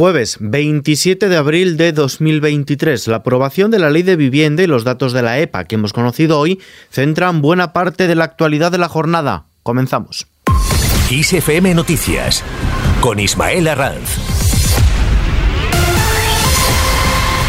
[0.00, 3.06] Jueves 27 de abril de 2023.
[3.08, 5.92] La aprobación de la ley de vivienda y los datos de la EPA que hemos
[5.92, 6.58] conocido hoy
[6.90, 9.44] centran buena parte de la actualidad de la jornada.
[9.62, 10.26] Comenzamos.
[11.10, 12.42] ISFM Noticias
[13.02, 14.39] con Ismael Arranz.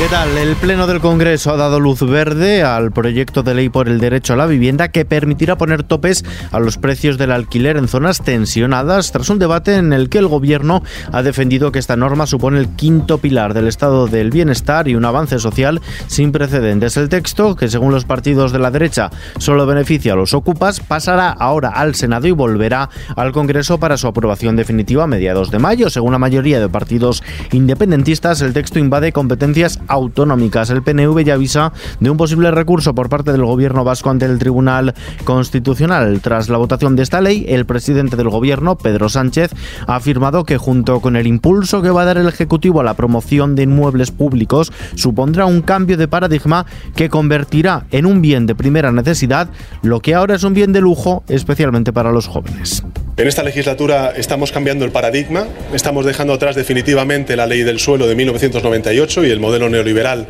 [0.01, 0.35] ¿Qué tal?
[0.35, 4.33] El Pleno del Congreso ha dado luz verde al proyecto de ley por el derecho
[4.33, 9.11] a la vivienda que permitirá poner topes a los precios del alquiler en zonas tensionadas
[9.11, 10.81] tras un debate en el que el Gobierno
[11.11, 15.05] ha defendido que esta norma supone el quinto pilar del estado del bienestar y un
[15.05, 16.97] avance social sin precedentes.
[16.97, 21.29] El texto, que según los partidos de la derecha solo beneficia a los ocupas, pasará
[21.29, 25.91] ahora al Senado y volverá al Congreso para su aprobación definitiva a mediados de mayo.
[25.91, 27.21] Según la mayoría de partidos
[27.51, 30.69] independentistas, el texto invade competencias autonómicas.
[30.69, 34.39] El PNV ya avisa de un posible recurso por parte del gobierno vasco ante el
[34.39, 36.21] Tribunal Constitucional.
[36.21, 39.51] Tras la votación de esta ley, el presidente del gobierno, Pedro Sánchez,
[39.85, 42.93] ha afirmado que junto con el impulso que va a dar el Ejecutivo a la
[42.93, 46.65] promoción de inmuebles públicos, supondrá un cambio de paradigma
[46.95, 49.49] que convertirá en un bien de primera necesidad
[49.81, 52.83] lo que ahora es un bien de lujo, especialmente para los jóvenes.
[53.17, 58.07] En esta legislatura estamos cambiando el paradigma, estamos dejando atrás definitivamente la ley del suelo
[58.07, 60.27] de 1998 y el modelo neoliberal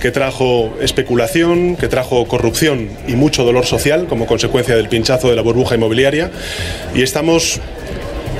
[0.00, 5.36] que trajo especulación, que trajo corrupción y mucho dolor social como consecuencia del pinchazo de
[5.36, 6.32] la burbuja inmobiliaria
[6.92, 7.60] y estamos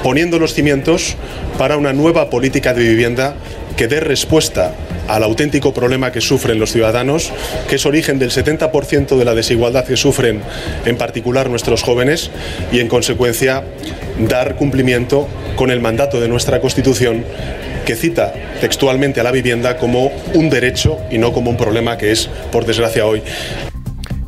[0.02, 1.16] poniendo los cimientos
[1.56, 3.36] para una nueva política de vivienda
[3.76, 4.74] que dé respuesta
[5.08, 7.32] al auténtico problema que sufren los ciudadanos,
[7.68, 10.40] que es origen del 70% de la desigualdad que sufren
[10.84, 12.30] en particular nuestros jóvenes
[12.72, 13.64] y en consecuencia
[14.18, 17.24] dar cumplimiento con el mandato de nuestra Constitución
[17.84, 22.12] que cita textualmente a la vivienda como un derecho y no como un problema que
[22.12, 23.22] es, por desgracia, hoy.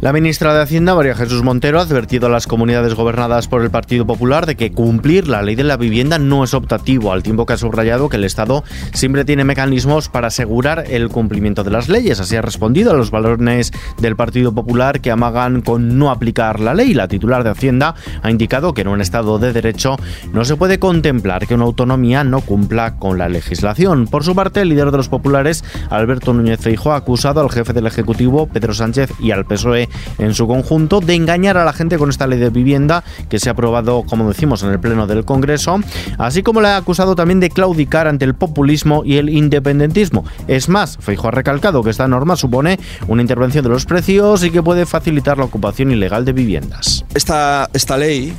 [0.02, 3.70] La ministra de Hacienda, María Jesús Montero, ha advertido a las comunidades gobernadas por el
[3.70, 7.46] Partido Popular de que cumplir la ley de la vivienda no es optativo, al tiempo
[7.46, 11.88] que ha subrayado que el Estado siempre tiene mecanismos para asegurar el cumplimiento de las
[11.88, 12.20] leyes.
[12.20, 16.74] Así ha respondido a los valores del Partido Popular que amagan con no aplicar la
[16.74, 16.92] ley.
[16.92, 19.96] La titular de Hacienda ha indicado que en un Estado de Derecho
[20.30, 24.08] no se puede contemplar que una autonomía no cumpla con la legislación.
[24.08, 27.72] Por su parte, el líder de los populares, Alberto Núñez Feijóo, ha acusado al jefe
[27.72, 29.85] del Ejecutivo, Pedro Sánchez, y al PSOE
[30.18, 33.48] en su conjunto de engañar a la gente con esta ley de vivienda que se
[33.48, 35.80] ha aprobado, como decimos, en el Pleno del Congreso,
[36.18, 40.24] así como le ha acusado también de claudicar ante el populismo y el independentismo.
[40.48, 44.50] Es más, Feijo ha recalcado que esta norma supone una intervención de los precios y
[44.50, 47.04] que puede facilitar la ocupación ilegal de viviendas.
[47.14, 48.34] Esta, esta ley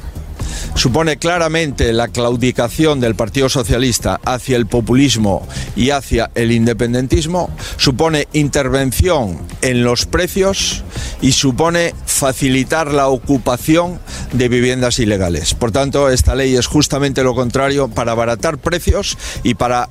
[0.75, 8.27] supone claramente la claudicación del Partido Socialista hacia el populismo y hacia el independentismo, supone
[8.33, 10.83] intervención en los precios
[11.21, 13.99] y supone facilitar la ocupación
[14.33, 15.53] de viviendas ilegales.
[15.53, 19.89] Por tanto, esta ley es justamente lo contrario para abaratar precios y para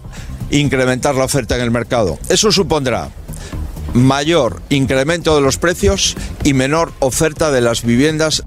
[0.51, 2.19] incrementar la oferta en el mercado.
[2.29, 3.11] Eso supondrá
[3.95, 8.45] mayor incremento de los precios y menor oferta de las viviendas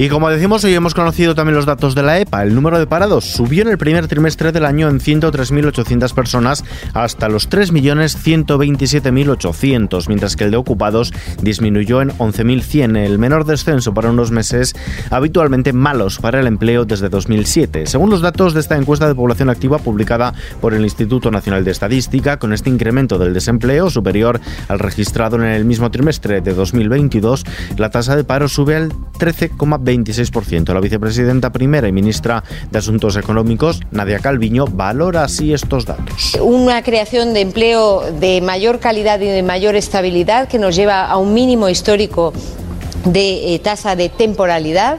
[0.00, 2.44] y como decimos, hoy hemos conocido también los datos de la EPA.
[2.44, 6.64] El número de parados subió en el primer trimestre del año en 103.800 personas
[6.94, 14.10] hasta los 3.127.800, mientras que el de ocupados disminuyó en 11.100, el menor descenso para
[14.10, 14.76] unos meses
[15.10, 17.88] habitualmente malos para el empleo desde 2007.
[17.88, 21.72] Según los datos de esta encuesta de población activa publicada por el Instituto Nacional de
[21.72, 27.42] Estadística, con este incremento del desempleo superior al registrado en el mismo trimestre de 2022,
[27.76, 30.72] la tasa de paro sube al 13,20 26%.
[30.72, 36.36] La vicepresidenta primera y ministra de Asuntos Económicos, Nadia Calviño, valora así estos datos.
[36.40, 41.16] Una creación de empleo de mayor calidad y de mayor estabilidad que nos lleva a
[41.16, 42.32] un mínimo histórico
[43.04, 44.98] de eh, tasa de temporalidad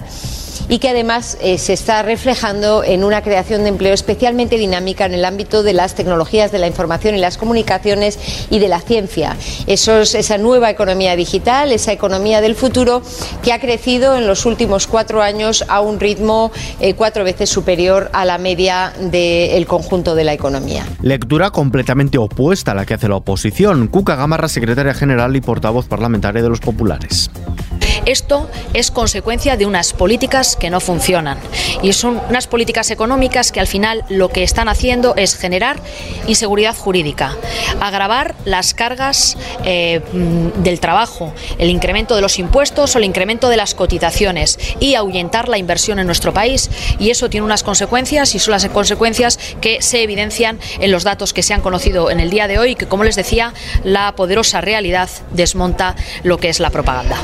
[0.70, 5.14] y que además eh, se está reflejando en una creación de empleo especialmente dinámica en
[5.14, 8.20] el ámbito de las tecnologías de la información y las comunicaciones
[8.50, 9.36] y de la ciencia.
[9.68, 13.02] Esa nueva economía digital, esa economía del futuro
[13.44, 18.10] que ha crecido en los últimos cuatro años a un ritmo eh, cuatro veces superior
[18.14, 20.86] a la media del conjunto de la economía.
[21.02, 23.88] Lectura completamente opuesta a la que hace la oposición.
[23.88, 27.32] Cuca Gamarra, secretaria general y portavoz parlamentaria de los populares.
[28.10, 31.38] Esto es consecuencia de unas políticas que no funcionan
[31.84, 35.80] y son unas políticas económicas que al final lo que están haciendo es generar
[36.26, 37.36] inseguridad jurídica,
[37.80, 43.58] agravar las cargas eh, del trabajo, el incremento de los impuestos o el incremento de
[43.58, 48.40] las cotizaciones y ahuyentar la inversión en nuestro país y eso tiene unas consecuencias y
[48.40, 52.32] son las consecuencias que se evidencian en los datos que se han conocido en el
[52.32, 53.54] día de hoy que como les decía
[53.84, 57.18] la poderosa realidad desmonta lo que es la propaganda.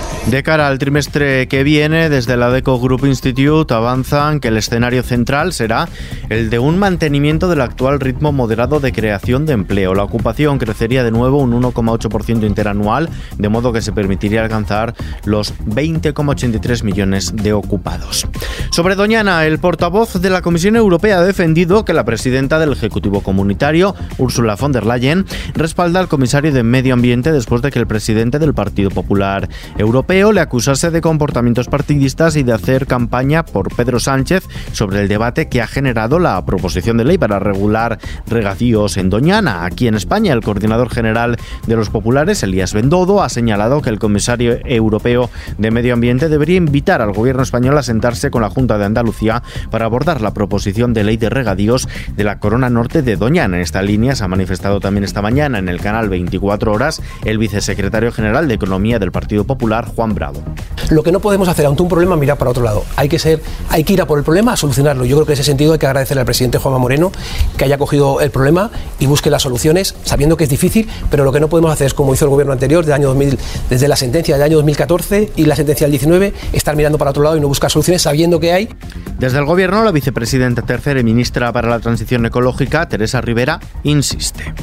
[0.75, 5.87] El trimestre que viene, desde la Deco Group Institute avanzan que el escenario central será
[6.27, 9.95] el de un mantenimiento del actual ritmo moderado de creación de empleo.
[9.95, 15.57] La ocupación crecería de nuevo un 1,8% interanual, de modo que se permitiría alcanzar los
[15.59, 18.27] 20,83 millones de ocupados.
[18.71, 23.21] Sobre Doñana, el portavoz de la Comisión Europea ha defendido que la presidenta del Ejecutivo
[23.21, 27.87] Comunitario, Ursula von der Leyen, respalda al comisario de Medio Ambiente después de que el
[27.87, 33.75] presidente del Partido Popular Europeo le acusase de comportamientos partidistas y de hacer campaña por
[33.75, 38.97] Pedro Sánchez sobre el debate que ha generado la proposición de ley para regular regadíos
[38.97, 39.63] en Doñana.
[39.65, 43.99] Aquí en España, el coordinador general de los populares, Elías Bendodo, ha señalado que el
[43.99, 45.29] comisario europeo
[45.59, 49.43] de Medio Ambiente debería invitar al gobierno español a sentarse con la Junta de Andalucía
[49.69, 53.57] para abordar la proposición de ley de regadíos de la Corona Norte de Doñana.
[53.57, 57.37] En esta línea se ha manifestado también esta mañana en el canal 24 Horas el
[57.37, 60.43] vicesecretario general de Economía del Partido Popular, Juan Bravo.
[60.89, 62.83] Lo que no podemos hacer ante un problema, mirar para otro lado.
[62.95, 65.05] Hay que ser, hay que ir a por el problema, a solucionarlo.
[65.05, 67.11] Yo creo que en ese sentido hay que agradecerle al presidente Juanma Moreno
[67.57, 68.69] que haya cogido el problema
[68.99, 71.93] y busque las soluciones, sabiendo que es difícil, pero lo que no podemos hacer es
[71.93, 73.39] como hizo el gobierno anterior, desde, año 2000,
[73.69, 77.23] desde la sentencia del año 2014 y la sentencia del 19, estar mirando para otro
[77.23, 78.69] lado y no buscar soluciones sabiendo que hay.
[79.17, 84.53] Desde el gobierno, la vicepresidenta tercera y ministra para la transición ecológica, Teresa Rivera, insiste.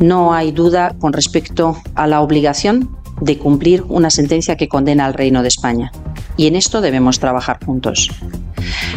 [0.00, 5.14] No hay duda con respecto a la obligación de cumplir una sentencia que condena al
[5.14, 5.92] Reino de España.
[6.36, 8.10] Y en esto debemos trabajar juntos.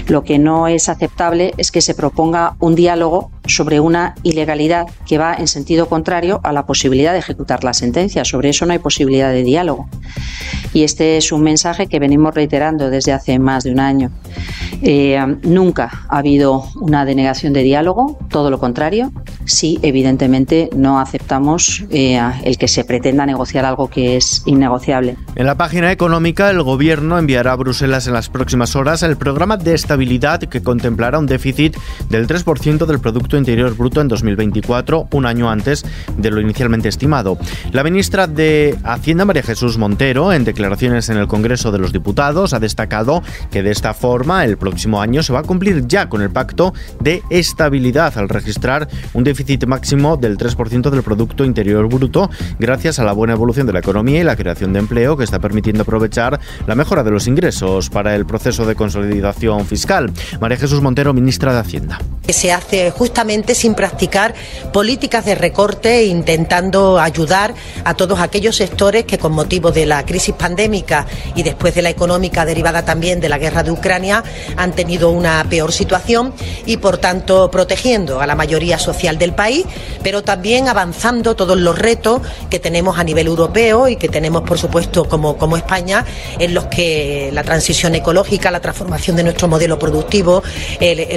[0.07, 5.17] Lo que no es aceptable es que se proponga un diálogo sobre una ilegalidad que
[5.17, 8.25] va en sentido contrario a la posibilidad de ejecutar la sentencia.
[8.25, 9.87] Sobre eso no hay posibilidad de diálogo.
[10.73, 14.11] Y este es un mensaje que venimos reiterando desde hace más de un año.
[14.81, 19.11] Eh, nunca ha habido una denegación de diálogo, todo lo contrario.
[19.45, 25.17] Sí, evidentemente no aceptamos eh, el que se pretenda negociar algo que es innegociable.
[25.35, 29.57] En la página económica, el Gobierno enviará a Bruselas en las próximas horas el programa
[29.57, 31.77] de estabilidad que contemplará un déficit
[32.09, 35.85] del 3% del Producto Interior Bruto en 2024, un año antes
[36.17, 37.37] de lo inicialmente estimado.
[37.71, 42.53] La ministra de Hacienda, María Jesús Montero, en declaraciones en el Congreso de los Diputados,
[42.53, 46.21] ha destacado que de esta forma el próximo año se va a cumplir ya con
[46.21, 52.29] el pacto de estabilidad al registrar un déficit máximo del 3% del Producto Interior Bruto
[52.59, 55.39] gracias a la buena evolución de la economía y la creación de empleo que está
[55.39, 60.11] permitiendo aprovechar la mejora de los ingresos para el proceso de consolidación fiscal.
[60.41, 61.99] María Jesús Montero, ministra de Hacienda.
[62.27, 64.33] Se hace justamente sin practicar
[64.73, 67.53] políticas de recorte intentando ayudar
[67.83, 71.05] a todos aquellos sectores que con motivo de la crisis pandémica
[71.35, 74.23] y después de la económica derivada también de la guerra de Ucrania
[74.57, 76.33] han tenido una peor situación
[76.65, 79.65] y por tanto protegiendo a la mayoría social del país,
[80.03, 84.57] pero también avanzando todos los retos que tenemos a nivel europeo y que tenemos por
[84.57, 86.05] supuesto como, como España
[86.39, 86.94] en los que
[87.31, 90.43] la transición ecológica, la transformación de nuestro modelo productivo,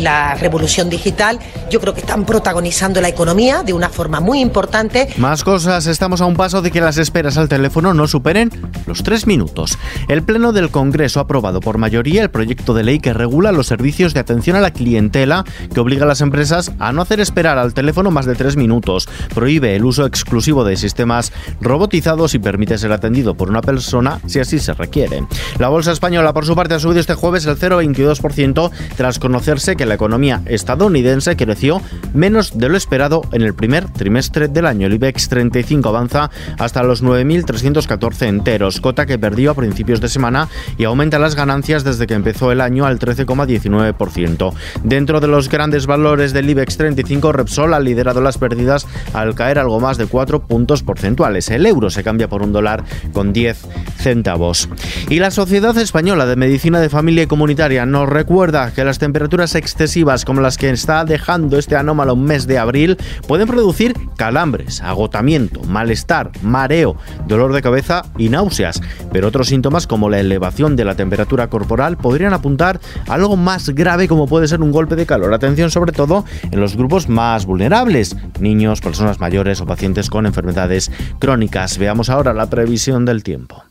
[0.01, 1.39] la revolución digital,
[1.71, 5.09] yo creo que están protagonizando la economía de una forma muy importante.
[5.17, 8.51] Más cosas, estamos a un paso de que las esperas al teléfono no superen
[8.87, 9.79] los tres minutos.
[10.09, 13.67] El Pleno del Congreso ha aprobado por mayoría el proyecto de ley que regula los
[13.67, 17.59] servicios de atención a la clientela que obliga a las empresas a no hacer esperar
[17.59, 22.79] al teléfono más de tres minutos, prohíbe el uso exclusivo de sistemas robotizados y permite
[22.79, 25.25] ser atendido por una persona si así se requiere.
[25.59, 29.87] La bolsa española, por su parte, ha subido este jueves el 0,22% tras conocerse que
[29.87, 31.83] la economía estadounidense creció
[32.15, 34.87] menos de lo esperado en el primer trimestre del año.
[34.87, 40.49] El IBEX 35 avanza hasta los 9.314 enteros, cota que perdió a principios de semana
[40.77, 44.53] y aumenta las ganancias desde que empezó el año al 13,19%.
[44.85, 49.59] Dentro de los grandes valores del IBEX 35, Repsol ha liderado las pérdidas al caer
[49.59, 51.51] algo más de 4 puntos porcentuales.
[51.51, 53.59] El euro se cambia por un dólar con 10
[53.97, 54.69] centavos.
[55.09, 59.55] Y la Sociedad Española de Medicina de Familia y Comunitaria nos recuerda que las temperaturas
[59.55, 65.63] excesivas como las que está dejando este anómalo mes de abril pueden producir calambres, agotamiento,
[65.63, 68.83] malestar, mareo, dolor de cabeza y náuseas.
[69.11, 72.79] Pero otros síntomas como la elevación de la temperatura corporal podrían apuntar
[73.09, 75.33] a algo más grave como puede ser un golpe de calor.
[75.33, 80.93] Atención sobre todo en los grupos más vulnerables, niños, personas mayores o pacientes con enfermedades
[81.19, 81.79] crónicas.
[81.79, 83.65] Veamos ahora la previsión del tiempo.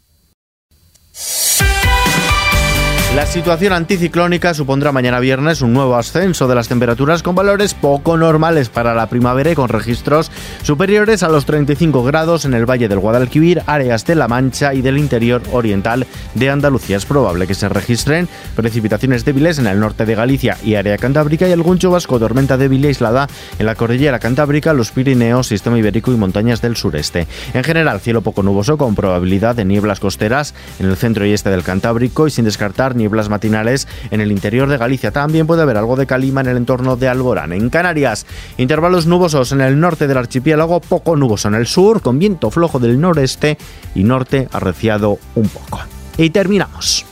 [3.17, 8.15] La situación anticiclónica supondrá mañana viernes un nuevo ascenso de las temperaturas con valores poco
[8.15, 10.29] normales para la primavera y con registros
[10.61, 14.83] superiores a los 35 grados en el Valle del Guadalquivir, áreas de La Mancha y
[14.83, 16.05] del interior oriental
[16.35, 16.97] de Andalucía.
[16.97, 21.47] Es probable que se registren precipitaciones débiles en el norte de Galicia y área cantábrica
[21.47, 26.17] y algún chubasco tormenta débil aislada en la cordillera cantábrica, los Pirineos, sistema ibérico y
[26.17, 27.25] montañas del sureste.
[27.55, 31.49] En general, cielo poco nuboso con probabilidad de nieblas costeras en el centro y este
[31.49, 35.11] del Cantábrico y sin descartar ni nieblas matinales en el interior de Galicia.
[35.11, 37.53] También puede haber algo de calima en el entorno de Alborán.
[37.53, 38.25] En Canarias,
[38.57, 42.79] intervalos nubosos en el norte del archipiélago, poco nuboso en el sur, con viento flojo
[42.79, 43.57] del noreste
[43.95, 45.79] y norte arreciado un poco.
[46.17, 47.05] Y terminamos.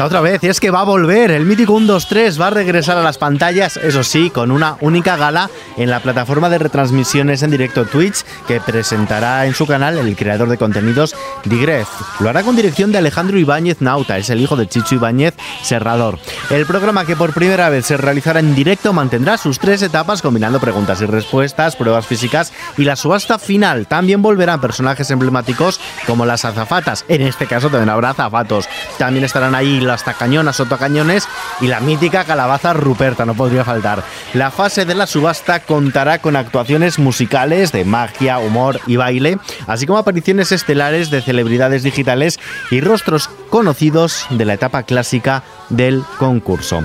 [0.00, 1.30] Está otra vez, y es que va a volver.
[1.30, 4.78] El mítico 1, 2, 3 va a regresar a las pantallas, eso sí, con una
[4.80, 9.98] única gala en la plataforma de retransmisiones en directo Twitch que presentará en su canal
[9.98, 11.14] el creador de contenidos
[11.44, 11.86] Digref.
[12.18, 16.18] Lo hará con dirección de Alejandro Ibáñez Nauta, es el hijo de Chicho Ibáñez Serrador.
[16.48, 20.60] El programa que por primera vez se realizará en directo mantendrá sus tres etapas combinando
[20.60, 23.86] preguntas y respuestas, pruebas físicas y la subasta final.
[23.86, 27.04] También volverán personajes emblemáticos como las azafatas.
[27.08, 28.66] En este caso también habrá azafatos.
[28.96, 31.28] También estarán ahí las tacañonas o tacañones
[31.60, 34.02] y la mítica calabaza Ruperta, no podría faltar.
[34.34, 39.86] La fase de la subasta contará con actuaciones musicales de magia, humor y baile, así
[39.86, 42.38] como apariciones estelares de celebridades digitales
[42.70, 46.84] y rostros conocidos de la etapa clásica del concurso.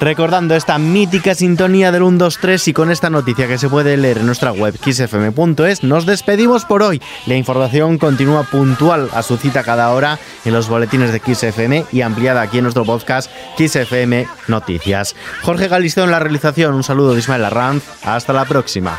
[0.00, 3.98] Recordando esta mítica sintonía del 1, 2, 3 y con esta noticia que se puede
[3.98, 7.02] leer en nuestra web xfm.es, nos despedimos por hoy.
[7.26, 12.00] La información continúa puntual a su cita cada hora en los boletines de XFM y
[12.00, 15.14] ampliada aquí en nuestro podcast XFM Noticias.
[15.42, 18.98] Jorge Galisteo en la realización, un saludo de Ismael Arranz, hasta la próxima.